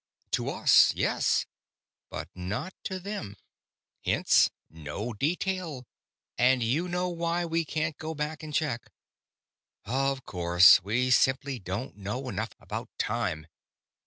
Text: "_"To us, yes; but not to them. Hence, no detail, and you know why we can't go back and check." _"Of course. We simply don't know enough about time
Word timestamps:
"_"To 0.31 0.49
us, 0.49 0.95
yes; 0.95 1.45
but 2.09 2.27
not 2.33 2.73
to 2.85 2.99
them. 2.99 3.35
Hence, 4.03 4.49
no 4.67 5.13
detail, 5.13 5.85
and 6.39 6.63
you 6.63 6.87
know 6.89 7.07
why 7.09 7.45
we 7.45 7.63
can't 7.63 7.95
go 7.99 8.15
back 8.15 8.41
and 8.41 8.51
check." 8.51 8.89
_"Of 9.85 10.25
course. 10.25 10.81
We 10.83 11.11
simply 11.11 11.59
don't 11.59 11.97
know 11.97 12.29
enough 12.29 12.53
about 12.59 12.89
time 12.97 13.45